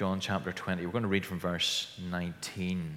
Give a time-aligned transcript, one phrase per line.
[0.00, 0.86] John chapter 20.
[0.86, 2.90] We're going to read from verse 19.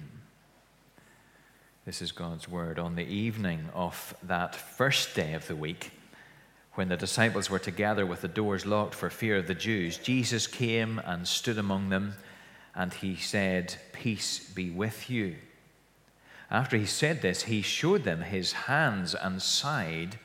[1.84, 2.78] This is God's word.
[2.78, 5.90] On the evening of that first day of the week,
[6.76, 10.46] when the disciples were together with the doors locked for fear of the Jews, Jesus
[10.46, 12.14] came and stood among them,
[12.74, 15.36] and he said, Peace be with you.
[16.50, 20.18] After he said this, he showed them his hands and side.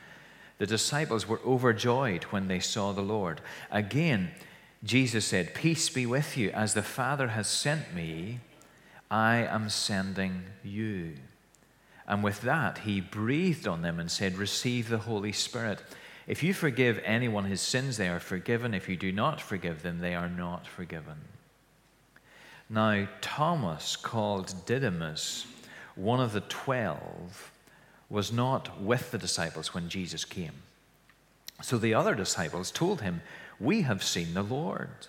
[0.59, 3.41] The disciples were overjoyed when they saw the Lord.
[3.69, 4.31] Again,
[4.83, 6.51] Jesus said, Peace be with you.
[6.51, 8.39] As the Father has sent me,
[9.11, 11.15] I am sending you.
[12.07, 15.83] And with that, he breathed on them and said, Receive the Holy Spirit.
[16.27, 18.73] If you forgive anyone his sins, they are forgiven.
[18.73, 21.17] If you do not forgive them, they are not forgiven.
[22.69, 25.47] Now, Thomas, called Didymus,
[25.95, 27.51] one of the twelve,
[28.09, 30.53] was not with the disciples when Jesus came.
[31.61, 33.21] So the other disciples told him,
[33.59, 35.07] We have seen the Lord.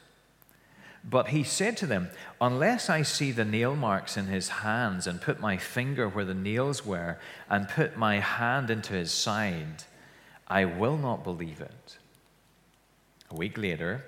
[1.03, 2.11] But he said to them,
[2.41, 6.35] Unless I see the nail marks in his hands, and put my finger where the
[6.35, 9.85] nails were, and put my hand into his side,
[10.47, 11.97] I will not believe it.
[13.30, 14.05] A week later,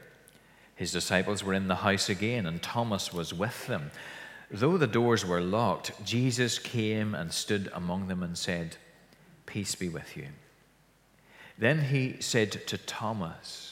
[0.74, 3.90] his disciples were in the house again, and Thomas was with them.
[4.50, 8.76] Though the doors were locked, Jesus came and stood among them and said,
[9.46, 10.28] Peace be with you.
[11.56, 13.71] Then he said to Thomas,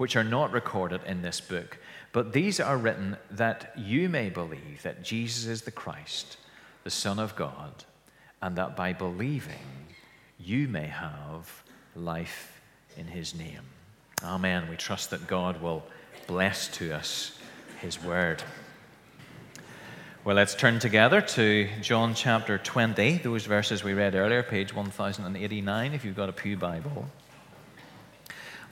[0.00, 1.76] which are not recorded in this book,
[2.10, 6.38] but these are written that you may believe that Jesus is the Christ,
[6.84, 7.84] the Son of God,
[8.40, 9.88] and that by believing
[10.38, 11.62] you may have
[11.94, 12.62] life
[12.96, 13.60] in his name.
[14.24, 14.70] Amen.
[14.70, 15.84] We trust that God will
[16.26, 17.38] bless to us
[17.82, 18.42] his word.
[20.24, 25.92] Well, let's turn together to John chapter 20, those verses we read earlier, page 1089,
[25.92, 27.04] if you've got a Pew Bible.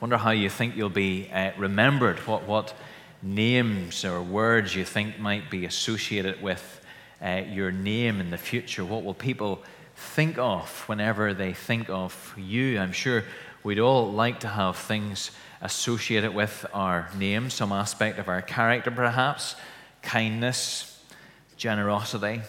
[0.00, 2.72] Wonder how you think you'll be uh, remembered, what, what
[3.20, 6.80] names or words you think might be associated with
[7.20, 8.84] uh, your name in the future.
[8.84, 9.60] What will people
[9.96, 12.78] think of whenever they think of you?
[12.78, 13.24] I'm sure
[13.64, 18.92] we'd all like to have things associated with our name, some aspect of our character,
[18.92, 19.56] perhaps
[20.02, 21.02] kindness
[21.56, 22.42] generosity,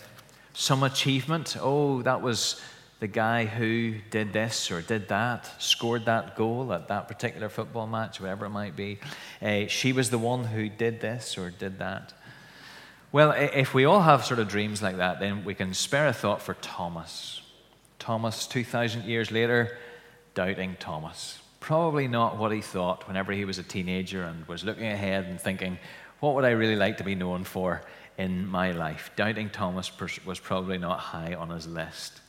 [0.53, 1.57] some achievement.
[1.59, 2.61] Oh, that was
[2.99, 7.87] the guy who did this or did that, scored that goal at that particular football
[7.87, 8.99] match, whatever it might be.
[9.41, 12.13] Uh, she was the one who did this or did that.
[13.11, 16.13] Well, if we all have sort of dreams like that, then we can spare a
[16.13, 17.41] thought for Thomas.
[17.97, 19.77] Thomas, 2,000 years later,
[20.35, 21.39] doubting Thomas.
[21.59, 25.39] Probably not what he thought whenever he was a teenager and was looking ahead and
[25.39, 25.79] thinking,
[26.19, 27.81] what would I really like to be known for
[28.19, 29.11] in my life.
[29.15, 29.89] Doubting Thomas
[30.25, 32.19] was probably not high on his list.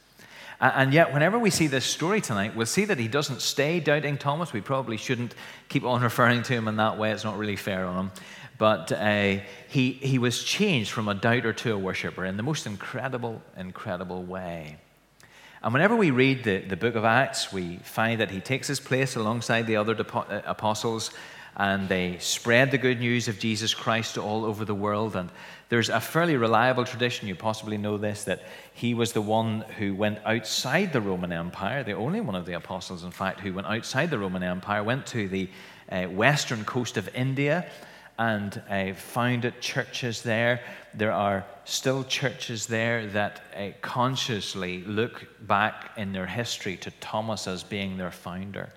[0.60, 4.18] And yet, whenever we see this story tonight, we'll see that he doesn't stay doubting
[4.18, 4.52] Thomas.
[4.52, 5.34] We probably shouldn't
[5.70, 8.12] keep on referring to him in that way, it's not really fair on him.
[8.58, 9.38] But uh,
[9.68, 14.22] he, he was changed from a doubter to a worshiper in the most incredible, incredible
[14.22, 14.76] way.
[15.62, 18.78] And whenever we read the, the book of Acts, we find that he takes his
[18.78, 21.10] place alongside the other uh, apostles
[21.56, 25.16] and they spread the good news of Jesus Christ all over the world.
[25.16, 25.30] And
[25.70, 28.42] there's a fairly reliable tradition, you possibly know this, that
[28.74, 32.54] he was the one who went outside the Roman Empire, the only one of the
[32.54, 35.48] apostles, in fact, who went outside the Roman Empire, went to the
[35.90, 37.70] uh, western coast of India
[38.18, 40.60] and uh, founded churches there.
[40.92, 47.46] There are still churches there that uh, consciously look back in their history to Thomas
[47.46, 48.70] as being their founder.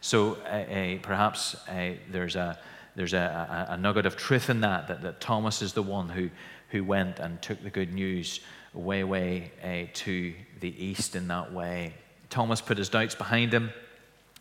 [0.00, 2.58] So uh, perhaps uh, there's, a,
[3.00, 6.10] there's a, a, a, nugget of truth in that, that, that Thomas is the one
[6.10, 6.28] who,
[6.68, 8.40] who went and took the good news
[8.74, 11.94] way, way uh, to the east in that way.
[12.28, 13.70] Thomas put his doubts behind him,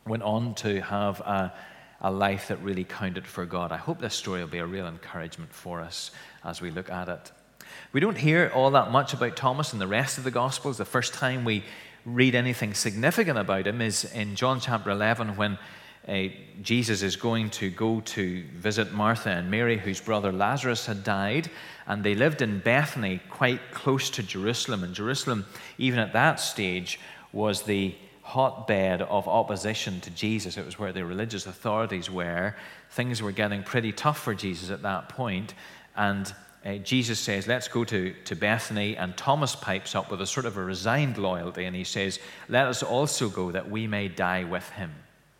[0.06, 1.54] went on to have a,
[2.02, 3.72] a life that really counted for God.
[3.72, 6.12] I hope this story will be a real encouragement for us
[6.44, 7.32] as we look at it.
[7.94, 10.78] We don't hear all that much about Thomas in the rest of the Gospels.
[10.78, 11.64] The first time we
[12.04, 15.58] read anything significant about him is in John chapter 11 when
[16.08, 16.30] uh,
[16.62, 21.50] Jesus is going to go to visit Martha and Mary, whose brother Lazarus had died,
[21.88, 24.84] and they lived in Bethany, quite close to Jerusalem.
[24.84, 25.46] And Jerusalem,
[25.78, 27.00] even at that stage,
[27.32, 30.58] was the hotbed of opposition to Jesus.
[30.58, 32.56] It was where the religious authorities were.
[32.92, 35.54] Things were getting pretty tough for Jesus at that point.
[35.96, 36.32] And
[36.66, 38.98] uh, Jesus says, Let's go to, to Bethany.
[38.98, 41.66] And Thomas pipes up with a sort of a resigned loyalty.
[41.66, 44.92] And he says, Let us also go that we may die with him.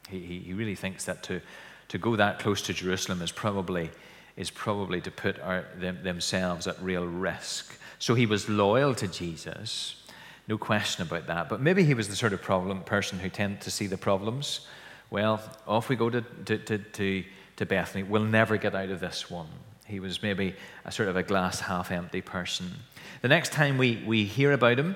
[0.10, 1.42] He, he, really thinks that to,
[1.90, 3.90] to go that close to Jerusalem is probably,
[4.36, 7.78] is probably to put our, them, themselves at real risk.
[8.00, 10.04] So he was loyal to Jesus.
[10.48, 11.50] No question about that.
[11.50, 14.68] But maybe he was the sort of problem person who tended to see the problems.
[15.12, 17.24] Well, off we go to, to, to, to,
[17.58, 18.04] to Bethany.
[18.04, 19.48] We'll never get out of this one.
[19.86, 20.56] He was maybe
[20.86, 22.72] a sort of a glass half empty person.
[23.22, 24.96] The next time we, we hear about him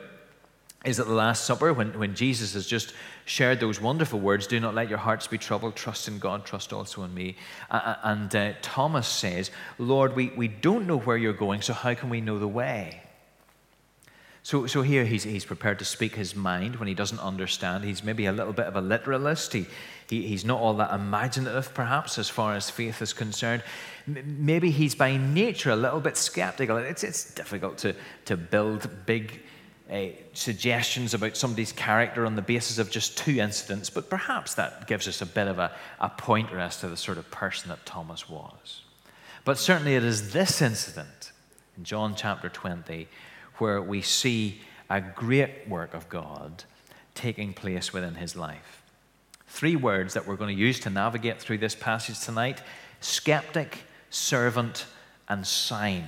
[0.83, 2.93] is at the Last Supper when, when Jesus has just
[3.25, 6.73] shared those wonderful words Do not let your hearts be troubled, trust in God, trust
[6.73, 7.37] also in me.
[7.71, 11.93] Uh, and uh, Thomas says, Lord, we, we don't know where you're going, so how
[11.93, 13.01] can we know the way?
[14.45, 17.85] So, so here he's, he's prepared to speak his mind when he doesn't understand.
[17.85, 19.53] He's maybe a little bit of a literalist.
[19.53, 19.67] He,
[20.09, 23.63] he, he's not all that imaginative, perhaps, as far as faith is concerned.
[24.05, 26.75] M- maybe he's by nature a little bit skeptical.
[26.75, 27.95] It's, it's difficult to,
[28.25, 29.43] to build big
[29.91, 34.87] uh, suggestions about somebody's character on the basis of just two incidents, but perhaps that
[34.87, 37.85] gives us a bit of a, a pointer as to the sort of person that
[37.85, 38.81] Thomas was.
[39.45, 41.31] But certainly it is this incident
[41.77, 43.07] in John chapter 20
[43.57, 46.63] where we see a great work of God
[47.13, 48.83] taking place within his life.
[49.47, 52.61] Three words that we're going to use to navigate through this passage tonight
[53.01, 54.85] skeptic, servant,
[55.27, 56.07] and sign.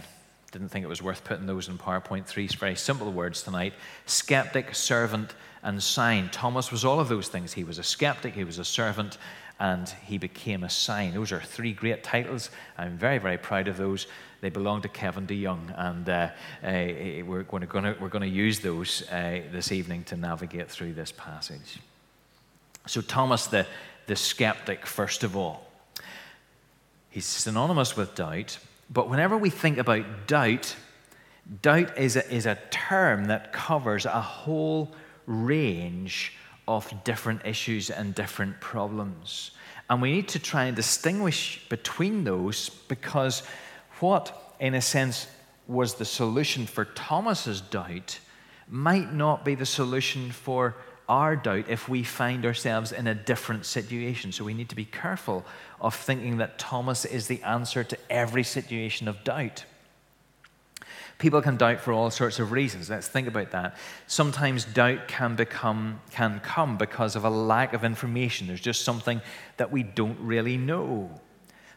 [0.56, 2.28] Didn't think it was worth putting those in PowerPoint.
[2.28, 3.74] Three very simple words tonight
[4.06, 6.30] skeptic, servant, and sign.
[6.30, 7.52] Thomas was all of those things.
[7.52, 9.18] He was a skeptic, he was a servant,
[9.60, 11.13] and he became a sign.
[11.13, 12.52] Those are three great titles.
[12.78, 14.07] I'm very, very proud of those.
[14.40, 16.30] They belong to Kevin DeYoung, and uh,
[16.63, 20.94] uh, we're going to we're going to use those uh, this evening to navigate through
[20.94, 21.80] this passage.
[22.88, 23.68] So Thomas, the
[24.08, 25.68] the skeptic, first of all,
[27.10, 28.58] he's synonymous with doubt.
[28.90, 30.76] But whenever we think about doubt,
[31.62, 34.94] doubt is a, is a term that covers a whole
[35.26, 36.34] range
[36.68, 39.52] of different issues and different problems.
[39.90, 43.44] And we need to try and distinguish between those because
[44.00, 45.28] what, in a sense,
[45.68, 48.20] was the solution for Thomas's doubt
[48.68, 50.76] might not be the solution for
[51.07, 54.31] our doubt if we find ourselves in a different situation.
[54.31, 55.46] So we need to be careful
[55.80, 59.66] of thinking that Thomas is the answer to every situation of doubt.
[61.18, 62.90] People can doubt for all sorts of reasons.
[62.90, 63.78] Let's think about that.
[64.06, 68.48] Sometimes doubt can become can come because of a lack of information.
[68.48, 69.22] There's just something
[69.58, 71.10] that we don't really know.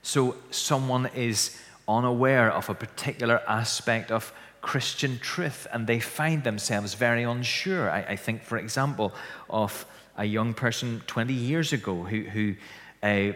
[0.03, 6.95] So someone is unaware of a particular aspect of Christian truth and they find themselves
[6.95, 7.91] very unsure.
[7.91, 9.13] I, I think, for example,
[9.49, 12.55] of a young person 20 years ago who, who
[13.03, 13.33] uh,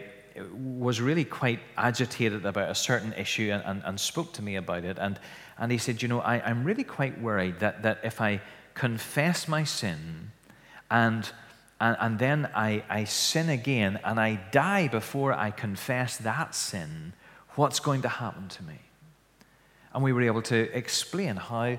[0.53, 4.83] was really quite agitated about a certain issue and, and, and, spoke to me about
[4.83, 4.97] it.
[4.99, 5.19] And,
[5.57, 8.41] and he said, You know, I, I'm really quite worried that, that if I
[8.73, 10.31] confess my sin
[10.89, 11.29] and
[11.81, 17.11] and, and, then I, I sin again and I die before I confess that sin,
[17.55, 18.79] What's going to happen to me?
[19.93, 21.77] And we were able to explain how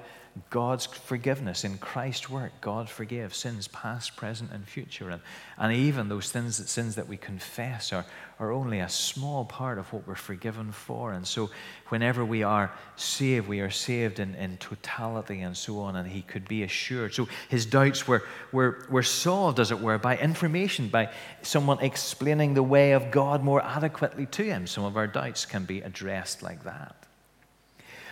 [0.50, 5.11] God's forgiveness in Christ's work, God forgives sins past, present, and future.
[5.11, 5.22] And,
[5.56, 8.05] and even those sins, that, sins that we confess are,
[8.40, 11.12] are only a small part of what we're forgiven for.
[11.12, 11.50] And so,
[11.88, 15.94] whenever we are saved, we are saved in, in totality and so on.
[15.94, 17.15] And he could be assured.
[17.15, 21.10] So, his doubts were, were, were solved, as it were, by information, by
[21.43, 24.67] someone explaining the way of God more adequately to him.
[24.67, 26.96] Some of our doubts can be addressed like that.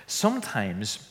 [0.07, 1.09] Sometimes,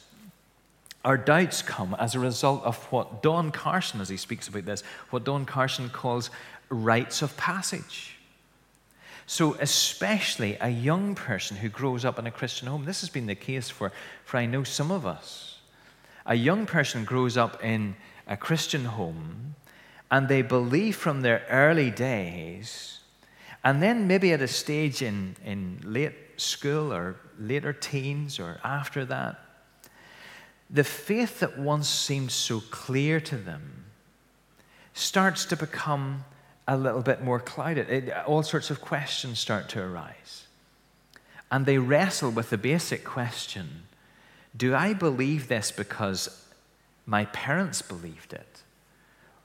[1.03, 4.83] our doubts come as a result of what Don Carson, as he speaks about this,
[5.09, 6.29] what Don Carson calls
[6.69, 8.17] rites of passage.
[9.25, 13.27] So, especially a young person who grows up in a Christian home, this has been
[13.27, 13.91] the case for,
[14.25, 15.59] for I know some of us.
[16.25, 17.95] A young person grows up in
[18.27, 19.55] a Christian home
[20.11, 22.99] and they believe from their early days,
[23.63, 29.05] and then maybe at a stage in, in late school or later teens or after
[29.05, 29.39] that,
[30.69, 33.85] the faith that once seemed so clear to them
[34.93, 36.25] starts to become
[36.67, 37.89] a little bit more clouded.
[37.89, 40.45] It, all sorts of questions start to arise.
[41.51, 43.83] And they wrestle with the basic question
[44.55, 46.45] do I believe this because
[47.05, 48.63] my parents believed it?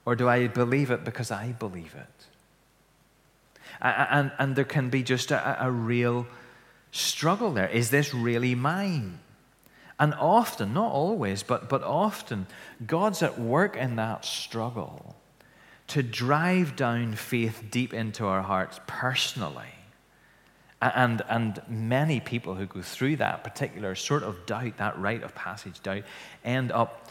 [0.04, 2.26] Or do I believe it because I believe it?
[3.80, 6.26] And, and there can be just a, a real
[6.96, 7.68] struggle there.
[7.68, 9.20] Is this really mine?
[9.98, 12.46] And often, not always, but, but often,
[12.86, 15.16] God's at work in that struggle
[15.88, 19.72] to drive down faith deep into our hearts personally
[20.82, 25.34] And, and many people who go through that particular sort of doubt, that rite of
[25.34, 26.04] passage doubt,
[26.44, 27.10] end up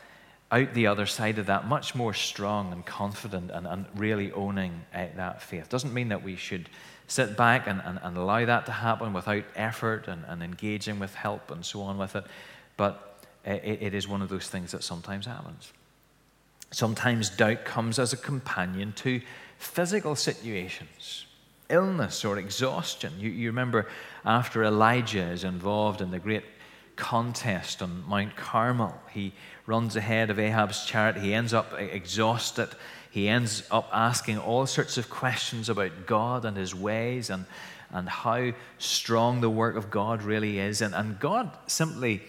[0.51, 4.85] out the other side of that much more strong and confident and, and really owning
[4.93, 5.67] uh, that faith.
[5.69, 6.69] Doesn't mean that we should
[7.07, 11.13] sit back and, and, and allow that to happen without effort and, and engaging with
[11.15, 12.25] help and so on with it,
[12.77, 15.71] but it, it is one of those things that sometimes happens.
[16.71, 19.21] Sometimes doubt comes as a companion to
[19.57, 21.25] physical situations
[21.69, 23.13] illness or exhaustion.
[23.19, 23.88] You, you remember
[24.24, 26.43] after Elijah is involved in the great
[26.95, 29.33] contest on Mount Carmel, he
[29.65, 31.17] runs ahead of Ahab's chariot.
[31.17, 32.69] He ends up exhausted.
[33.15, 37.45] He ends up asking all sorts of questions about God and his ways and,
[37.89, 40.81] and how strong the work of God really is.
[40.81, 42.24] And, and God simply,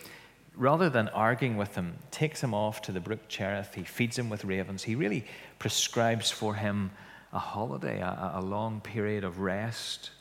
[0.55, 3.75] rather than arguing with him, takes him off to the brook Cherith.
[3.75, 4.85] He feeds him with ravens.
[4.85, 5.25] He really
[5.59, 6.93] prescribes for him
[7.33, 10.13] a holiday, a, a long period of rest.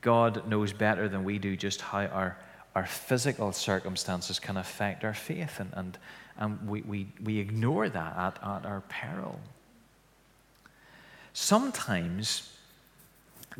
[0.00, 2.38] God knows better than we do just how our,
[2.76, 5.98] our physical circumstances can affect our faith, and, and,
[6.36, 9.40] and we, we, we ignore that at, at our peril.
[11.40, 12.52] Sometimes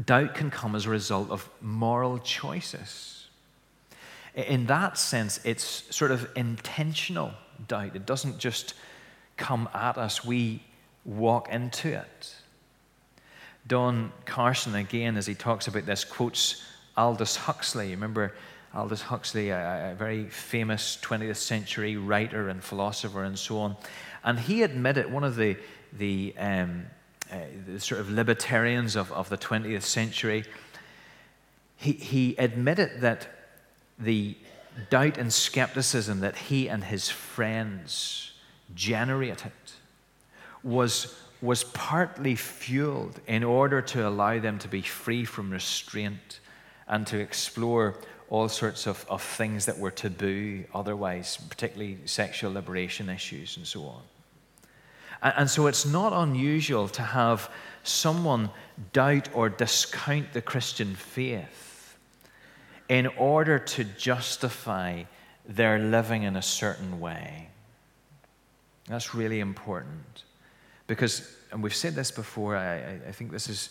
[0.05, 3.29] doubt can come as a result of moral choices.
[4.35, 7.31] In that sense, it's sort of intentional
[7.69, 7.95] doubt.
[7.95, 8.75] It doesn't just
[9.37, 10.61] come at us, we
[11.05, 12.35] walk into it.
[13.69, 16.65] Don Carson, again, as he talks about this, quotes
[16.97, 17.91] Aldous Huxley.
[17.91, 18.35] Remember
[18.75, 23.77] Aldous Huxley, a, a, very famous 20th century writer and philosopher and so on.
[24.25, 25.57] And he admitted, one of the,
[25.93, 26.87] the, um,
[27.31, 30.45] uh, the sort of libertarians of, of the 20th century,
[31.77, 33.29] he, he admitted that
[33.99, 34.37] the
[34.91, 38.33] doubt and skepticism that he and his friends
[38.75, 39.53] generated
[40.63, 46.41] was was partly fueled in order to allow them to be free from restraint
[46.89, 47.95] and to explore
[48.29, 53.85] all sorts of, of things that were taboo otherwise, particularly sexual liberation issues and so
[53.85, 54.03] on.
[55.23, 57.51] And, so it's not unusual to have
[57.83, 58.51] someone
[58.93, 61.97] doubt or discount the Christian faith
[62.89, 65.05] in order to justify
[65.47, 67.49] their living in a certain way.
[68.87, 70.23] That's really important.
[70.87, 73.71] Because, and we've said this before, I, I think this is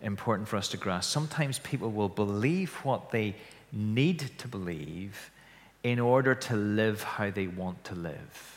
[0.00, 1.10] important for us to grasp.
[1.10, 3.36] Sometimes people will believe what they
[3.72, 5.30] need to believe
[5.82, 8.55] in order to live how they want to live.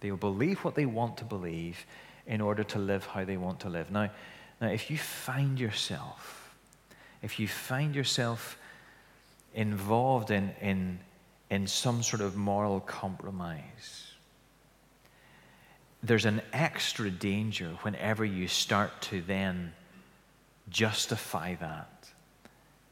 [0.00, 1.84] They will believe what they want to believe
[2.26, 3.90] in order to live how they want to live.
[3.90, 4.10] Now,
[4.60, 6.54] now if you find yourself,
[7.22, 8.58] if you find yourself
[9.54, 10.98] involved in, in,
[11.50, 14.06] in some sort of moral compromise,
[16.02, 19.72] there's an extra danger whenever you start to then
[20.70, 22.08] justify that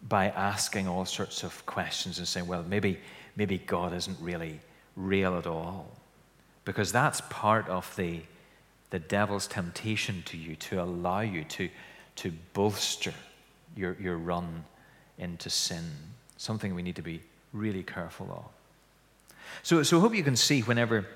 [0.09, 2.99] by asking all sorts of questions and saying, well, maybe,
[3.37, 4.61] maybe God isn't really
[4.95, 5.89] real at all.
[6.69, 8.21] Because that's part of the,
[8.91, 11.71] the devil's temptation to you to allow you to,
[12.17, 13.15] to bolster
[13.75, 14.65] your, your run
[15.17, 15.87] into sin.
[16.37, 17.23] Something we need to be
[17.55, 19.47] really careful of.
[19.63, 21.07] So, so I hope you can see whenever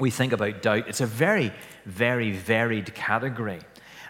[0.00, 1.52] we think about doubt, it's a very,
[1.86, 3.60] very varied category.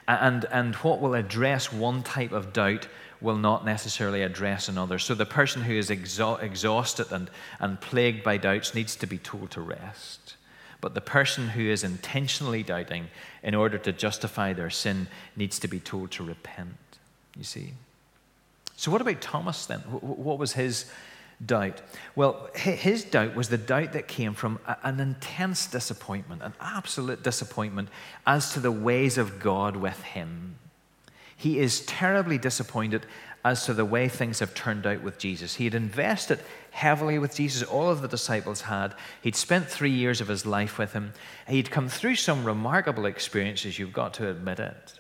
[0.09, 2.89] And, and what will address one type of doubt
[3.21, 4.99] will not necessarily address another.
[4.99, 7.29] So the person who is exha- exhausted and,
[7.61, 10.37] and plagued by doubts needs to be told to rest.
[10.83, 13.07] But the person who is intentionally doubting
[13.43, 16.77] in order to justify their sin needs to be told to repent.
[17.39, 17.73] You see?
[18.77, 19.79] So, what about Thomas then?
[19.81, 20.87] What was his
[21.45, 21.81] doubt?
[22.17, 27.89] Well, his doubt was the doubt that came from an intense disappointment, an absolute disappointment
[28.27, 30.57] as to the ways of God with him.
[31.37, 33.07] He is terribly disappointed
[33.45, 35.55] as to the way things have turned out with Jesus.
[35.55, 36.41] He had invested
[36.73, 38.95] heavily with Jesus, all of the disciples had.
[39.21, 41.13] He'd spent three years of his life with him.
[41.47, 44.99] He'd come through some remarkable experiences, you've got to admit it.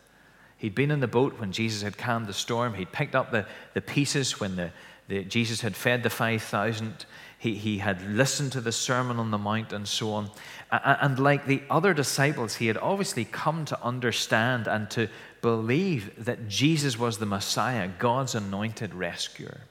[0.59, 2.75] He'd been in the boat when Jesus had calmed the storm.
[2.75, 4.71] He'd picked up the, the pieces when the,
[5.09, 7.05] the, Jesus had fed the 5,000.
[7.38, 10.31] He, he had listened to the Sermon on the Mount and so on.
[10.71, 15.09] And like the other disciples, he had obviously come to understand and to
[15.41, 19.62] believe that Jesus was the Messiah, God's anointed rescuer.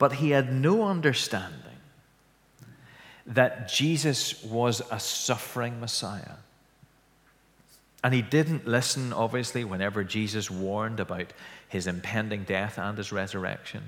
[0.00, 1.76] But he had no understanding
[3.26, 6.38] that Jesus was a suffering Messiah.
[8.02, 11.34] And he didn't listen, obviously, whenever Jesus warned about
[11.68, 13.82] his impending death and his resurrection.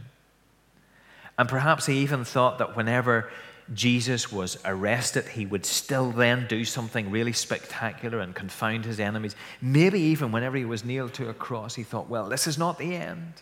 [1.39, 3.31] And perhaps he even thought that whenever
[3.73, 9.35] Jesus was arrested, he would still then do something really spectacular and confound his enemies.
[9.63, 12.77] Maybe even whenever he was nailed to a cross, he thought, well, this is not
[12.77, 13.33] the end.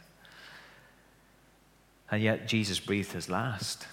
[2.11, 3.87] And yet Jesus breathed his last,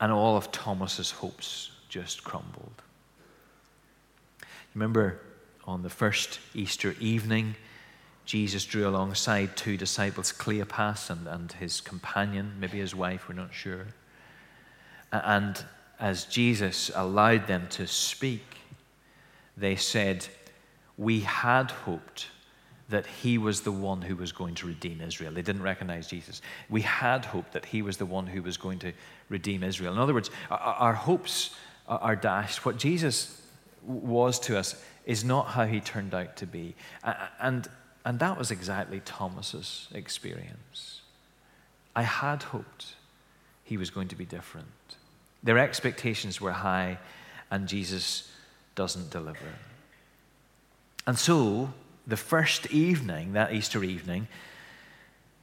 [0.00, 2.82] and all of Thomas's hopes just crumbled.
[4.74, 5.20] Remember
[5.64, 7.56] on the first Easter evening,
[8.24, 13.52] Jesus drew alongside two disciples, Cleopas and, and his companion, maybe his wife, we're not
[13.52, 13.88] sure.
[15.10, 15.62] And
[16.00, 18.44] as Jesus allowed them to speak,
[19.56, 20.26] they said,
[20.96, 22.28] We had hoped
[22.92, 25.32] that he was the one who was going to redeem Israel.
[25.32, 26.42] They didn't recognize Jesus.
[26.68, 28.92] We had hoped that he was the one who was going to
[29.28, 29.92] redeem Israel.
[29.94, 31.56] In other words, our, our hopes
[31.88, 32.64] are dashed.
[32.64, 33.42] What Jesus
[33.82, 36.74] was to us is not how he turned out to be.
[37.40, 37.66] And,
[38.04, 41.00] and that was exactly Thomas's experience.
[41.96, 42.94] I had hoped
[43.64, 44.68] he was going to be different.
[45.42, 46.98] Their expectations were high,
[47.50, 48.30] and Jesus
[48.74, 49.54] doesn't deliver.
[51.06, 51.72] And so,
[52.06, 54.28] the first evening, that Easter evening,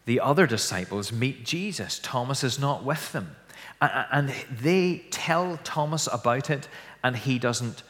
[0.06, 2.00] the other disciples meet Jesus.
[2.02, 3.36] Thomas is not with them.
[3.82, 6.68] And they tell Thomas about it,
[7.04, 7.84] and he doesn't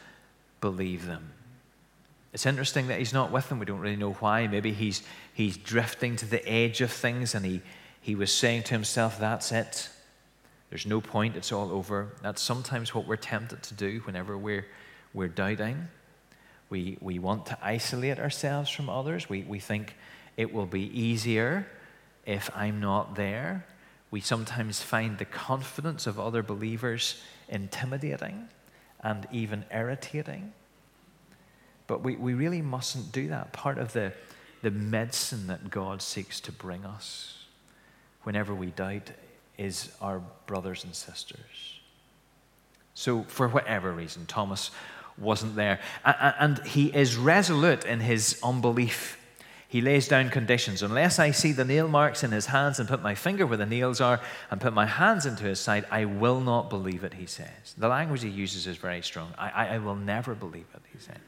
[0.61, 1.31] believe them.
[2.31, 3.57] It's interesting that he's not with them.
[3.57, 4.45] We don't really know why.
[4.47, 5.01] Maybe he's,
[5.33, 7.61] he's drifting to the edge of things, and he,
[8.01, 9.89] he was saying to himself, That's it.
[10.69, 11.35] There's no point.
[11.35, 12.09] It's all over.
[12.21, 14.67] That's sometimes what we're tempted to do whenever we're,
[15.13, 15.87] we're doubting.
[16.69, 19.29] We, we want to isolate ourselves from others.
[19.29, 19.95] We, we think
[20.37, 21.67] it will be easier
[22.25, 23.65] if I'm not there.
[24.11, 28.47] We sometimes find the confidence of other believers intimidating
[29.01, 30.53] and even irritating.
[31.87, 33.51] But we, we really mustn't do that.
[33.51, 34.13] Part of the,
[34.61, 37.45] the medicine that God seeks to bring us
[38.23, 39.11] whenever we doubt
[39.57, 41.79] is our brothers and sisters.
[42.93, 44.71] So, for whatever reason, Thomas
[45.19, 45.79] wasn't there.
[46.03, 49.19] And he is resolute in his unbelief
[49.69, 50.81] he lays down conditions.
[50.81, 53.67] Unless I see the nail marks in his hands and put my finger where the
[53.67, 57.27] nails are and put my hands into his side, I will not believe it, he
[57.27, 57.75] says.
[57.77, 59.31] The language he uses is very strong.
[59.37, 61.19] I, I, I will never believe it, he said.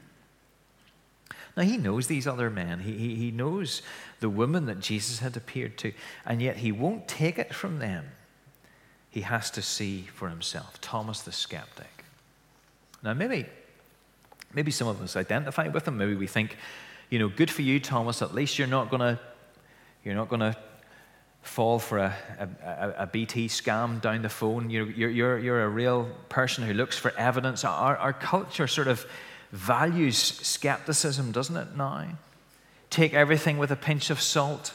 [1.56, 2.80] Now, he knows these other men.
[2.80, 3.80] He, he, he knows
[4.18, 5.92] the woman that Jesus had appeared to,
[6.26, 8.06] and yet he won't take it from them.
[9.08, 10.80] He has to see for himself.
[10.80, 12.04] Thomas the skeptic.
[13.04, 13.46] Now, maybe,
[14.54, 15.98] maybe some of us identify with him.
[15.98, 16.56] Maybe we think,
[17.10, 18.22] you know, good for you, Thomas.
[18.22, 19.18] At least you're not to,
[20.04, 20.56] you're not to
[21.42, 24.70] fall for a, a, a, BT scam down the phone.
[24.70, 27.64] You're, you're, you're a real person who looks for evidence.
[27.64, 29.04] Our, our culture sort of
[29.50, 32.06] values skepticism, doesn't it, now?
[32.90, 34.72] Take everything with a pinch of salt.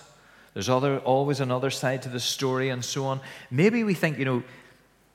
[0.54, 3.22] There's other, always another side to the story and so on.
[3.50, 4.44] Maybe we think, you know,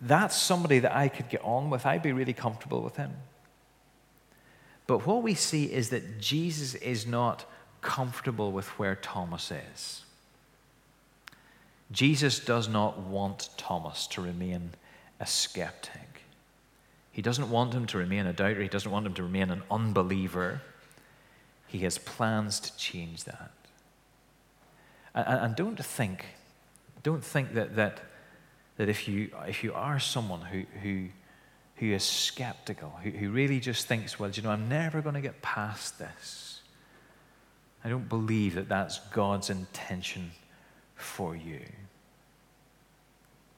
[0.00, 1.84] that's somebody that I could get on with.
[1.84, 3.12] I'd be really comfortable with him.
[4.86, 7.44] But what we see is that Jesus is not
[7.80, 10.04] comfortable with where Thomas is.
[11.90, 14.70] Jesus does not want Thomas to remain
[15.20, 16.22] a skeptic.
[17.12, 18.62] He doesn't want him to remain a doubter.
[18.62, 20.62] He doesn't want him to remain an unbeliever.
[21.68, 23.50] He has plans to change that.
[25.14, 26.24] And, don't think,
[27.02, 28.00] don't think that, that,
[28.78, 31.08] that if, you, if you are someone who, who
[31.82, 35.20] who is skeptical, who, who really just thinks, well, you know, I'm never going to
[35.20, 36.60] get past this.
[37.84, 40.30] I don't believe that that's God's intention
[40.94, 41.58] for you.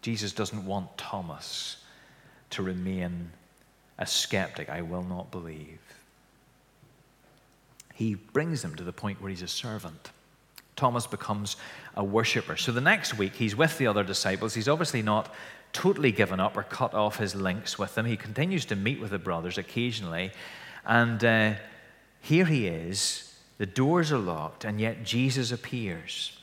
[0.01, 1.77] Jesus doesn't want Thomas
[2.49, 3.31] to remain
[3.99, 4.71] a skeptic.
[4.71, 5.81] I will not believe.
[7.93, 10.13] He brings him to the point where he's a servant.
[10.77, 11.57] Thomas becomes
[11.95, 12.57] a worshiper.
[12.57, 14.55] So the next week, he's with the other disciples.
[14.55, 15.31] He's obviously not
[15.75, 18.07] totally given up or cut off his links with them.
[18.07, 20.31] He continues to meet with the brothers occasionally.
[20.87, 21.55] And uh,
[22.21, 23.35] here he is.
[23.59, 26.39] The doors are locked, and yet Jesus appears.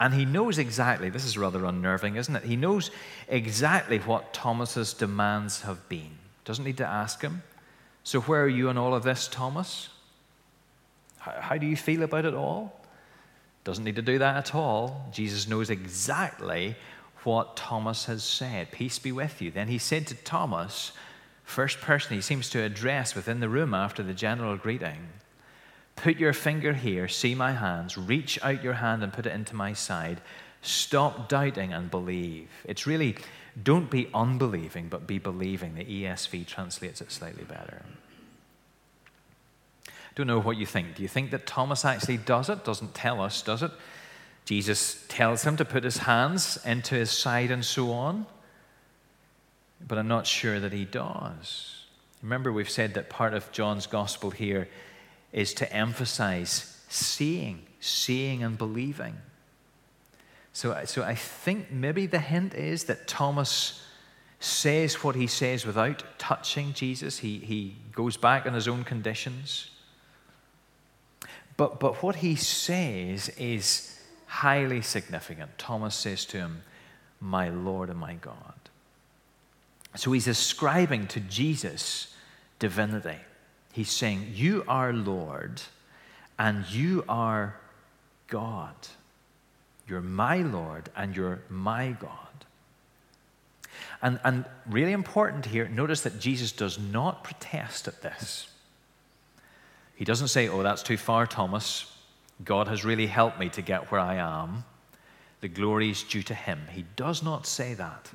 [0.00, 2.42] And he knows exactly, this is rather unnerving, isn't it?
[2.42, 2.90] He knows
[3.28, 6.18] exactly what Thomas's demands have been.
[6.44, 7.42] Doesn't need to ask him.
[8.02, 9.90] So, where are you in all of this, Thomas?
[11.18, 12.80] How, how do you feel about it all?
[13.62, 15.08] Doesn't need to do that at all.
[15.12, 16.74] Jesus knows exactly
[17.24, 18.72] what Thomas has said.
[18.72, 19.50] Peace be with you.
[19.50, 20.92] Then he said to Thomas,
[21.44, 25.08] first person he seems to address within the room after the general greeting,
[25.96, 29.54] Put your finger here, see my hands, reach out your hand and put it into
[29.54, 30.20] my side.
[30.62, 32.48] Stop doubting and believe.
[32.64, 33.16] It's really,
[33.62, 35.74] don't be unbelieving, but be believing.
[35.74, 37.82] The ESV translates it slightly better.
[40.14, 40.94] Don't know what you think.
[40.96, 42.64] Do you think that Thomas actually does it?
[42.64, 43.70] Doesn't tell us, does it?
[44.44, 48.26] Jesus tells him to put his hands into his side and so on.
[49.86, 51.84] but I'm not sure that he does.
[52.22, 54.68] Remember, we've said that part of John's gospel here
[55.32, 59.16] is to emphasize seeing, seeing and believing.
[60.52, 63.82] So, so I think maybe the hint is that Thomas
[64.38, 67.18] says what he says without touching Jesus.
[67.18, 69.70] He, he goes back on his own conditions.
[71.56, 73.91] But, but what he says is
[74.32, 75.58] highly significant.
[75.58, 76.62] Thomas says to him,
[77.20, 78.54] My Lord and my God.
[79.94, 82.14] So he's ascribing to Jesus
[82.58, 83.18] divinity.
[83.72, 85.60] He's saying, You are Lord
[86.38, 87.56] and you are
[88.28, 88.74] God.
[89.86, 92.10] You're my Lord and you're my God.
[94.00, 98.48] And, and really important here, notice that Jesus does not protest at this.
[99.94, 101.91] He doesn't say, Oh, that's too far, Thomas.
[102.44, 104.64] God has really helped me to get where I am.
[105.40, 106.60] The glory is due to him.
[106.70, 108.10] He does not say that.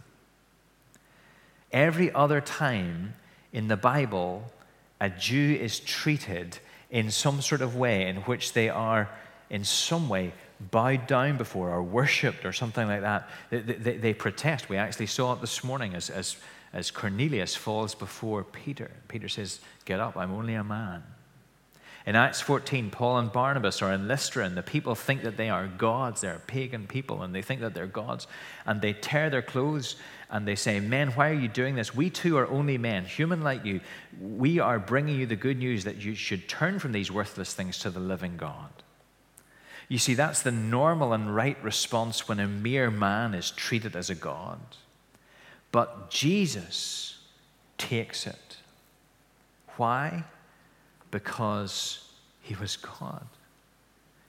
[1.72, 3.14] Every other time
[3.52, 4.52] in the Bible,
[5.00, 6.60] a Jew is treated
[6.90, 9.10] in some sort of way in which they are,
[9.50, 13.30] in some way, bowed down before or worshipped or something like that.
[13.50, 14.70] They, they, they, protest.
[14.70, 16.38] We actually saw it this morning as, as,
[16.74, 18.90] as Cornelius falls before Peter.
[19.08, 21.04] Peter says, Get up, I'm only a man.
[22.08, 25.50] In Acts 14, Paul and Barnabas are in Lystra, and the people think that they
[25.50, 26.22] are gods.
[26.22, 28.28] They're pagan people, and they think that they're gods.
[28.66, 29.98] And they tear their clothes
[30.30, 31.94] and they say, Men, why are you doing this?
[31.94, 33.82] We too are only men, human like you.
[34.22, 37.78] We are bringing you the good news that you should turn from these worthless things
[37.80, 38.72] to the living God.
[39.90, 44.10] You see, that's the normal and right response when a mere man is treated as
[44.10, 44.62] a God.
[45.74, 47.18] But Jesus
[47.78, 48.58] takes it.
[49.76, 50.24] Why?
[51.18, 52.08] Because
[52.44, 53.26] he was God.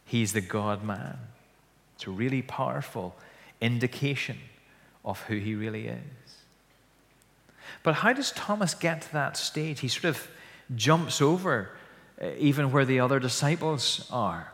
[0.07, 1.19] He's the God man.
[1.95, 3.15] It's a really powerful
[3.61, 4.39] indication
[5.05, 5.99] of who he really is.
[7.83, 9.81] But how does Thomas get to that stage?
[9.81, 10.29] He sort of
[10.77, 11.73] jumps over
[12.23, 14.51] uh, even where the other disciples are.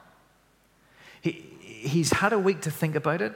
[1.21, 3.33] He, he's had a week to think about it.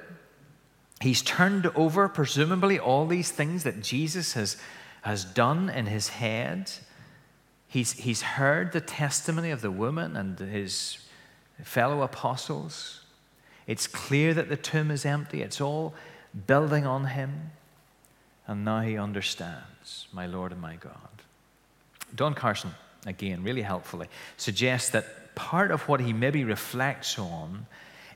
[1.01, 4.57] He's turned over, presumably, all these things that Jesus has,
[5.03, 6.73] has done in his head.
[7.69, 10.99] He's, he's heard the testimony of the woman and his
[11.63, 13.03] fellow apostles.
[13.67, 15.43] It's clear that the tomb is empty.
[15.43, 15.95] It's all
[16.47, 17.51] building on him.
[18.47, 20.95] And now he understands, my Lord and my God.
[22.15, 22.71] Don Carson,
[23.05, 27.67] again, really helpfully, suggests that part of what he maybe reflects on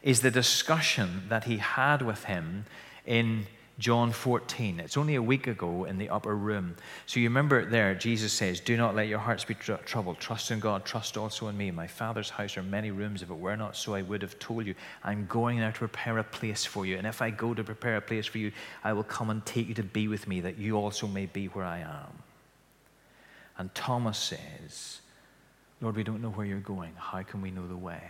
[0.02, 2.64] is the discussion that he had with him
[3.06, 3.46] in
[3.78, 4.80] John 14.
[4.80, 6.76] It's only a week ago in the upper room.
[7.06, 10.20] So you remember there, Jesus says, Do not let your hearts be tr- troubled.
[10.20, 10.84] Trust in God.
[10.84, 11.68] Trust also in me.
[11.68, 13.22] In my Father's house are many rooms.
[13.22, 14.74] If it were not so, I would have told you.
[15.02, 16.98] I'm going there to prepare a place for you.
[16.98, 18.52] And if I go to prepare a place for you,
[18.84, 21.46] I will come and take you to be with me, that you also may be
[21.46, 22.22] where I am.
[23.58, 25.00] And Thomas says,
[25.80, 26.92] Lord, we don't know where you're going.
[26.96, 28.02] How can we know the way?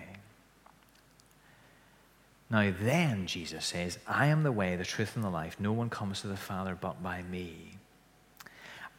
[2.53, 5.59] Now, then, Jesus says, I am the way, the truth, and the life.
[5.59, 7.79] No one comes to the Father but by me.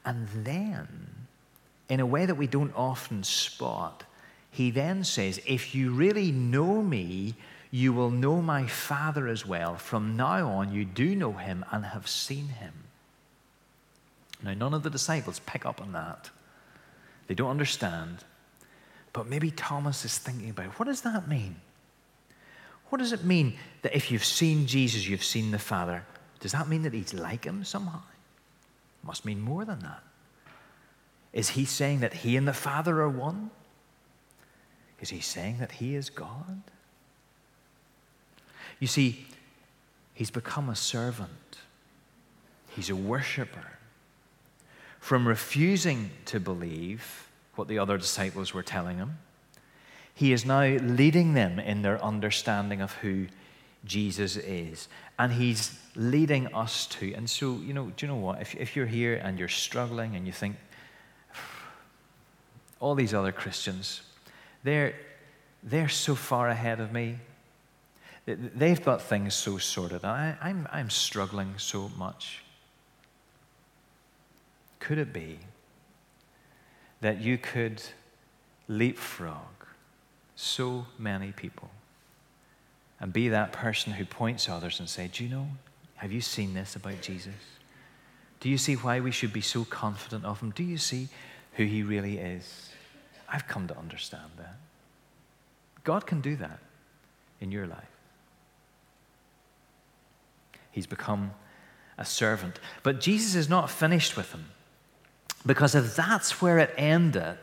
[0.04, 0.88] And then,
[1.88, 4.06] in a way that we don't often spot,
[4.50, 7.36] he then says, If you really know me,
[7.70, 9.76] you will know my Father as well.
[9.76, 12.74] From now on, you do know him and have seen him.
[14.42, 16.32] Now, none of the disciples pick up on that.
[17.28, 18.24] They don't understand.
[19.14, 21.58] But maybe Thomas is thinking about what does that mean?
[22.94, 26.06] What does it mean that if you've seen Jesus, you've seen the Father?
[26.40, 28.02] Does that mean that he's like him somehow?
[29.02, 30.04] Must mean more than that.
[31.34, 33.50] Is he saying that he and the Father are one?
[35.02, 36.62] Is he saying that he is God?
[38.80, 39.26] You see,
[40.14, 41.58] he's become a servant,
[42.76, 43.80] he's a worshiper.
[45.00, 49.18] From refusing to believe what the other disciples were telling him,
[50.14, 53.28] he is now leading them in their understanding of who
[53.86, 54.88] Jesus is.
[55.18, 57.14] And He's leading us to.
[57.14, 58.42] And so, you know, do you know what?
[58.42, 60.56] If, if you're here and you're struggling and you think,
[62.80, 64.02] all these other Christians,
[64.64, 64.94] they're,
[65.64, 67.18] they're so far ahead of me.
[68.26, 70.06] They've got things so sorted.
[70.06, 72.44] I, I'm, I'm struggling so much.
[74.80, 75.40] Could it be
[77.02, 77.82] that you could
[78.68, 79.63] leapfrog
[80.36, 81.70] so many people.
[83.00, 85.48] And be that person who points others and say, Do you know,
[85.96, 87.34] have you seen this about Jesus?
[88.40, 90.52] Do you see why we should be so confident of him?
[90.52, 91.08] Do you see
[91.54, 92.70] who he really is?
[93.30, 94.56] I've come to understand that.
[95.84, 96.60] God can do that
[97.42, 97.84] in your life.
[100.72, 101.32] He's become
[101.98, 102.60] a servant.
[102.84, 104.46] But Jesus is not finished with him.
[105.46, 107.38] Because if that's where it ended,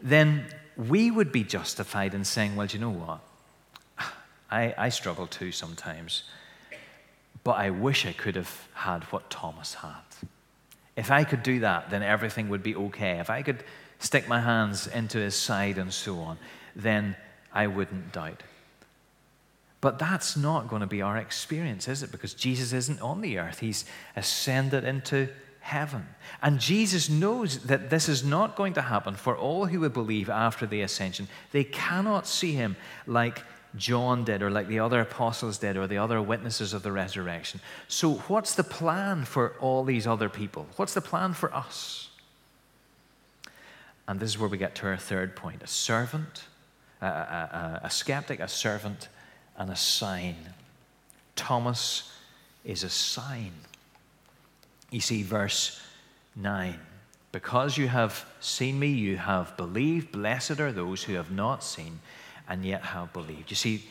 [0.00, 3.20] then we would be justified in saying, well, do you know what?
[4.50, 6.24] I, I struggle too sometimes,
[7.42, 10.02] but I wish I could have had what Thomas had.
[10.96, 13.18] If I could do that, then everything would be okay.
[13.18, 13.64] If I could
[13.98, 16.38] stick my hands into his side and so on,
[16.76, 17.16] then
[17.52, 18.42] I wouldn't doubt.
[19.80, 22.10] But that's not going to be our experience, is it?
[22.10, 23.84] Because Jesus isn't on the earth, he's
[24.16, 25.28] ascended into
[25.64, 26.06] heaven.
[26.42, 30.28] And Jesus knows that this is not going to happen for all who would believe
[30.28, 31.26] after the ascension.
[31.52, 33.42] They cannot see him like
[33.74, 37.60] John did, or like the other apostles did, or the other witnesses of the resurrection.
[37.88, 40.66] So, what's the plan for all these other people?
[40.76, 42.10] What's the plan for us?
[44.06, 46.44] And this is where we get to our third point a servant,
[47.00, 49.08] a, a, a, skeptic, a servant,
[49.56, 50.36] and a sign.
[51.36, 52.12] Thomas
[52.66, 53.52] is a sign.
[54.94, 55.80] You see, verse
[56.36, 56.78] 9
[57.32, 60.12] Because you have seen me, you have believed.
[60.12, 61.98] Blessed are those who have not seen
[62.48, 63.50] and yet have believed.
[63.50, 63.88] You see,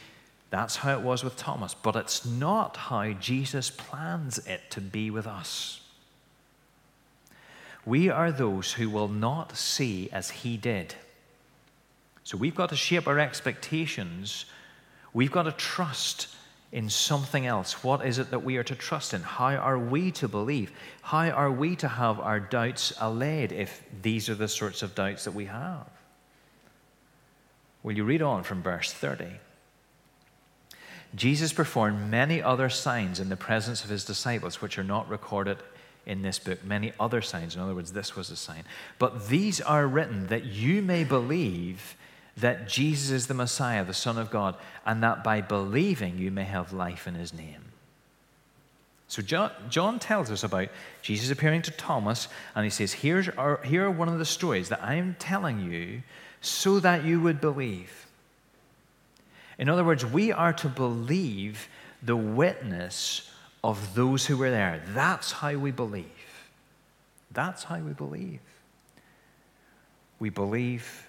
[0.49, 5.11] that's how it was with Thomas, but it's not how Jesus plans it to be
[5.11, 5.81] with us.
[7.85, 10.95] We are those who will not see as he did.
[12.23, 14.45] So we've got to shape our expectations.
[15.11, 16.29] We've got to trust
[16.73, 17.83] in something else.
[17.83, 19.21] What is it that we are to trust in?
[19.21, 20.71] How are we to believe?
[21.03, 25.25] How are we to have our doubts allayed if these are the sorts of doubts
[25.25, 25.87] that we have?
[27.83, 29.27] Will you read on from verse 30?
[31.13, 35.59] Jesus performed many other signs in the presence of his disciples, which are not recorded
[36.07, 36.65] in this book.
[36.65, 37.55] Many other signs.
[37.55, 38.63] In other words, this was a sign.
[38.97, 41.95] But these are written that you may believe
[42.37, 46.45] that Jesus is the Messiah, the Son of God, and that by believing you may
[46.45, 47.63] have life in his name.
[49.07, 50.69] So John, tells us about
[51.03, 54.69] Jesus appearing to Thomas, and he says, Here's our, Here are one of the stories
[54.69, 56.01] that I am telling you
[56.41, 58.07] so that you would believe.
[59.59, 61.67] In other words, we are to believe
[62.01, 63.29] the witness
[63.63, 64.81] of those who were there.
[64.89, 66.05] That's how we believe.
[67.31, 68.39] That's how we believe.
[70.19, 71.02] We believe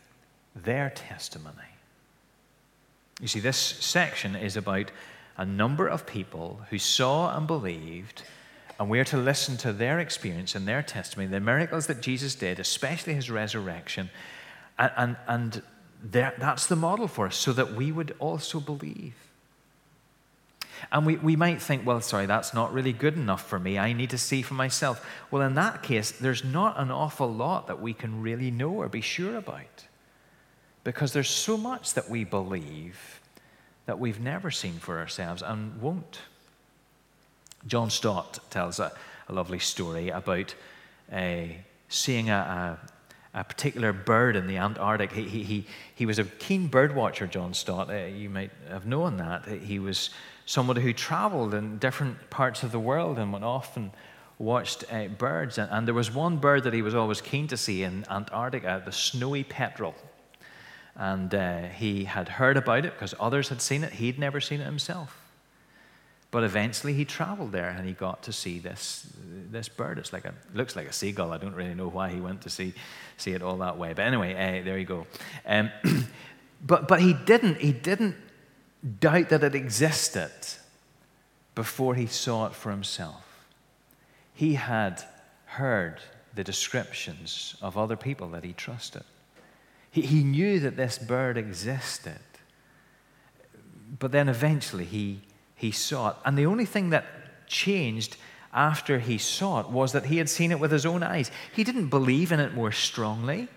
[0.54, 1.56] their testimony.
[3.20, 4.90] You see, this section is about
[5.36, 8.22] a number of people who saw and believed,
[8.78, 12.34] and we are to listen to their experience and their testimony, the miracles that Jesus
[12.34, 14.10] did, especially his resurrection,
[14.78, 15.62] and, and, and
[16.10, 19.14] that's the model for us, so that we would also believe.
[20.92, 23.78] And we, we might think, well, sorry, that's not really good enough for me.
[23.78, 25.04] I need to see for myself.
[25.30, 28.88] Well, in that case, there's not an awful lot that we can really know or
[28.88, 29.86] be sure about.
[30.84, 33.20] Because there's so much that we believe
[33.86, 36.20] that we've never seen for ourselves and won't.
[37.66, 38.92] John Stott tells a,
[39.28, 40.54] a lovely story about
[41.12, 41.44] uh,
[41.88, 42.78] seeing a,
[43.34, 45.12] a particular bird in the Antarctic.
[45.12, 47.90] He, he, he, he was a keen bird watcher, John Stott.
[47.90, 49.46] Uh, you might have known that.
[49.46, 50.10] He was
[50.46, 53.90] somebody who traveled in different parts of the world and went off and
[54.38, 55.58] watched uh, birds.
[55.58, 58.82] And, and, there was one bird that he was always keen to see in Antarctica,
[58.84, 59.94] the snowy petrel.
[60.96, 63.94] And uh, he had heard about it because others had seen it.
[63.94, 65.20] He'd never seen it himself.
[66.30, 69.06] But eventually he traveled there and he got to see this,
[69.50, 69.98] this bird.
[69.98, 71.32] It's like a, looks like a seagull.
[71.32, 72.74] I don't really know why he went to see,
[73.16, 73.92] see it all that way.
[73.92, 75.06] But anyway, uh, there you go.
[75.46, 75.70] Um,
[76.66, 78.16] but, but he didn't, he didn't
[78.98, 80.32] doubt that it existed
[81.54, 83.46] before he saw it for himself.
[84.34, 85.04] He had
[85.46, 86.00] heard
[86.34, 89.04] the descriptions of other people that he trusted.
[89.94, 92.18] He, he knew that this bird existed.
[94.00, 95.20] But then eventually he
[95.54, 96.16] he saw it.
[96.24, 97.06] And the only thing that
[97.46, 98.16] changed
[98.52, 101.30] after he saw it was that he had seen it with his own eyes.
[101.54, 103.48] He didn't believe in it more strongly.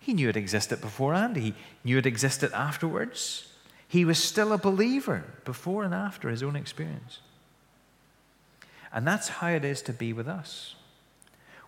[0.00, 3.52] He knew it existed beforehand, he knew it existed afterwards.
[3.86, 7.20] He was still a believer before and after his own experience.
[8.92, 10.74] And that's how it is to be with us.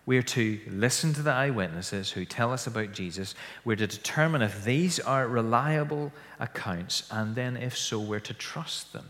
[0.07, 3.35] We're to listen to the eyewitnesses who tell us about Jesus.
[3.65, 8.93] We're to determine if these are reliable accounts, and then, if so, we're to trust
[8.93, 9.05] them.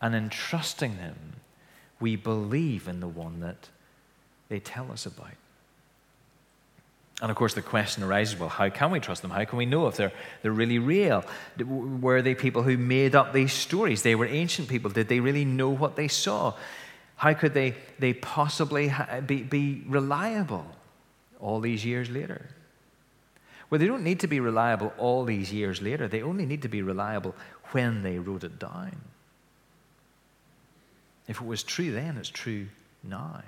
[0.00, 1.16] And in trusting them,
[1.98, 3.68] we believe in the one that
[4.48, 5.34] they tell us about.
[7.20, 9.32] And of course, the question arises well, how can we trust them?
[9.32, 11.24] How can we know if they're, they're really real?
[11.58, 14.02] Were they people who made up these stories?
[14.02, 14.90] They were ancient people.
[14.90, 16.54] Did they really know what they saw?
[17.20, 18.90] How could they, they possibly
[19.26, 20.64] be, be reliable
[21.38, 22.48] all these years later?
[23.68, 26.08] Well, they don't need to be reliable all these years later.
[26.08, 27.34] They only need to be reliable
[27.72, 28.96] when they wrote it down.
[31.28, 32.68] If it was true then, it's true
[33.04, 33.42] now.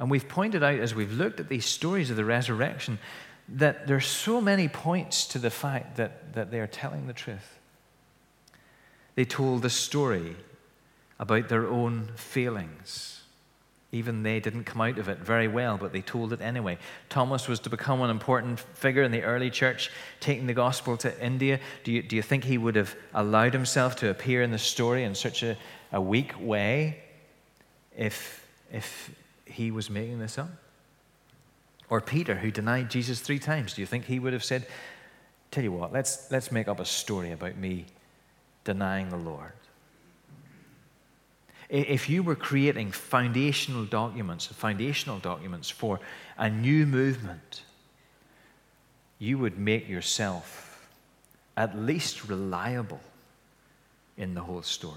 [0.00, 2.98] And we've pointed out as we've looked at these stories of the resurrection
[3.48, 7.60] that there's so many points to the fact that, that they are telling the truth.
[9.14, 10.34] They told the story
[11.20, 13.20] about their own failings
[13.92, 16.78] even they didn't come out of it very well, but they told it anyway.
[17.08, 21.24] Thomas was to become an important figure in the early church, taking the gospel to
[21.24, 21.58] India.
[21.82, 25.02] Do you, do you think he would have allowed himself to appear in the story
[25.02, 25.56] in such a,
[25.92, 27.02] a weak way
[27.96, 29.12] if, if
[29.44, 30.50] he was making this up?
[31.88, 34.66] Or Peter, who denied Jesus three times, do you think he would have said,
[35.50, 37.86] Tell you what, let's, let's make up a story about me
[38.62, 39.50] denying the Lord?
[41.70, 46.00] If you were creating foundational documents, foundational documents for
[46.36, 47.62] a new movement,
[49.18, 50.88] you would make yourself
[51.56, 53.00] at least reliable
[54.16, 54.96] in the whole story.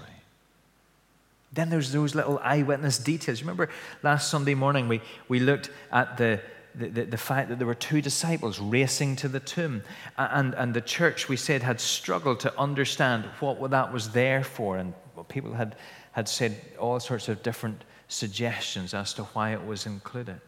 [1.52, 3.42] Then there's those little eyewitness details.
[3.42, 3.68] Remember
[4.02, 6.40] last Sunday morning we, we looked at the,
[6.74, 9.84] the, the, the, fact that there were two disciples racing to the tomb.
[10.18, 14.78] And, and the church, we said, had struggled to understand what that was there for.
[14.78, 15.76] And what people had
[16.14, 20.40] had said all sorts of different suggestions as to why it was included.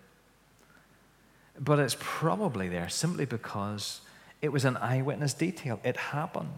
[1.58, 4.00] But it's probably there simply because
[4.40, 5.80] it was an eyewitness detail.
[5.82, 6.52] It happened.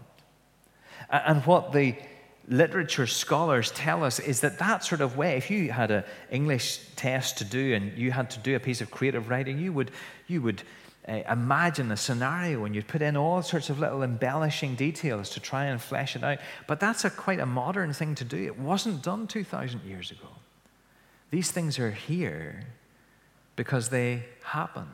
[1.09, 1.95] And what the
[2.47, 6.79] literature scholars tell us is that that sort of way, if you had an English
[6.95, 9.89] test to do and you had to do a piece of creative writing, you would,
[10.27, 10.61] you would
[11.09, 15.39] uh, imagine a scenario and you'd put in all sorts of little embellishing details to
[15.39, 16.37] try and flesh it out.
[16.67, 18.37] But that's a quite a modern thing to do.
[18.37, 20.27] It wasn't done 2,000 years ago.
[21.31, 22.63] These things are here
[23.55, 24.87] because they happened.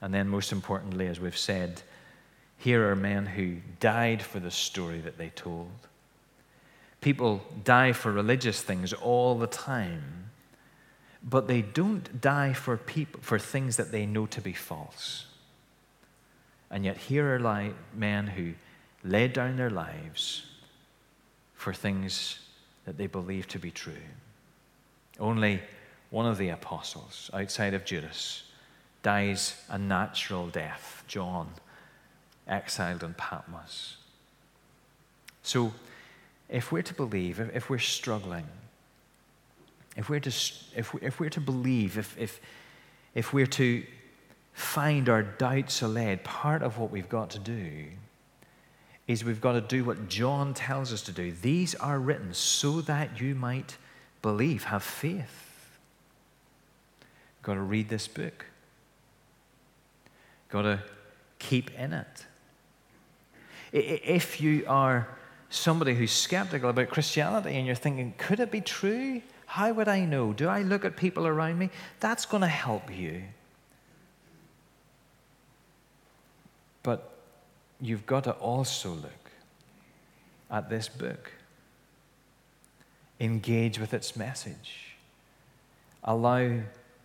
[0.00, 1.82] And then, most importantly, as we've said,
[2.58, 5.70] here are men who died for the story that they told.
[7.00, 10.30] People die for religious things all the time
[11.24, 15.26] but they don't die for, people, for things that they know to be false.
[16.70, 18.52] And yet, here are men who
[19.02, 20.44] laid down their lives
[21.54, 22.40] for things
[22.84, 23.92] that they believe to be true.
[25.18, 25.62] Only
[26.10, 28.42] one of the apostles, outside of Judas,
[29.02, 31.50] dies a natural death John,
[32.46, 33.96] exiled in Patmos.
[35.42, 35.72] So,
[36.48, 38.46] if we're to believe, if we're struggling,
[39.96, 40.30] if we're to,
[40.76, 42.40] if, we, if we're to believe, if, if,
[43.14, 43.84] if we're to
[44.52, 47.86] find our doubts allayed, part of what we've got to do
[49.06, 51.32] is we've got to do what John tells us to do.
[51.32, 53.76] These are written so that you might
[54.22, 55.78] believe, have faith.
[57.42, 58.46] Got to read this book.
[60.48, 60.82] Got to
[61.38, 62.26] keep in it.
[63.72, 65.08] If you are
[65.50, 69.20] somebody who's skeptical about Christianity and you're thinking, could it be true?
[69.54, 70.32] How would I know?
[70.32, 71.70] Do I look at people around me?
[72.00, 73.22] That's going to help you.
[76.82, 77.16] But
[77.80, 79.30] you've got to also look
[80.50, 81.30] at this book,
[83.20, 84.96] engage with its message,
[86.02, 86.58] allow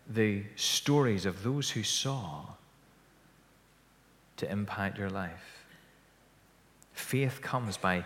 [0.09, 2.45] the stories of those who saw
[4.37, 5.65] to impact your life.
[6.93, 8.05] Faith comes by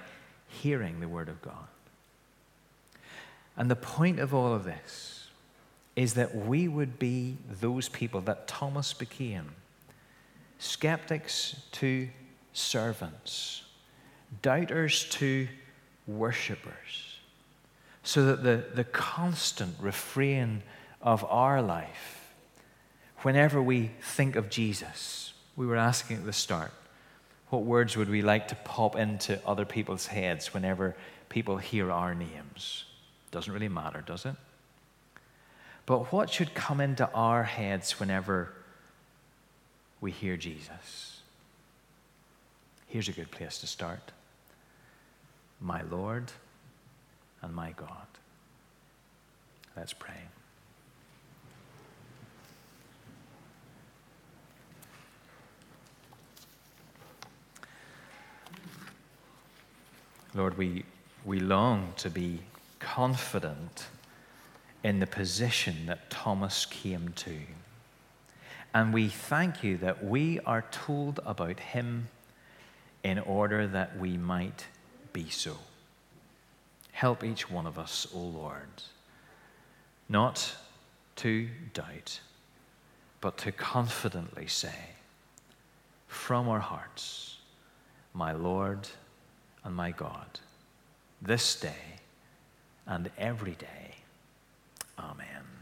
[0.49, 1.67] hearing the Word of God.
[3.55, 5.27] And the point of all of this
[5.95, 9.51] is that we would be those people that Thomas became
[10.57, 12.09] skeptics to
[12.53, 13.63] servants,
[14.41, 15.47] doubters to
[16.07, 17.19] worshippers,
[18.01, 20.63] so that the, the constant refrain
[21.01, 22.33] of our life,
[23.19, 26.71] whenever we think of Jesus, we were asking at the start,
[27.49, 30.95] what words would we like to pop into other people's heads whenever
[31.29, 32.85] people hear our names?
[33.33, 34.35] Doesn't really matter, does it?
[35.87, 38.53] But what should come into our heads whenever
[39.99, 41.21] we hear Jesus?
[42.85, 44.11] Here's a good place to start
[45.59, 46.31] My Lord
[47.41, 47.89] and my God.
[49.75, 50.13] Let's pray.
[60.35, 60.85] Lord, we,
[61.25, 62.39] we long to be
[62.83, 63.87] confident
[64.83, 67.37] in the position that Thomas came to.
[68.73, 72.09] And we thank you that we are told about him
[73.03, 74.65] in order that we might
[75.13, 75.57] be so.
[76.91, 78.83] Help each one of us, O Lord,
[80.09, 80.55] not
[81.17, 82.19] to doubt,
[83.21, 84.75] but to confidently say
[86.07, 87.37] from our hearts,
[88.13, 88.87] My Lord
[89.63, 90.39] and my God
[91.21, 92.02] this day
[92.87, 93.95] and every day.
[94.99, 95.52] Amen.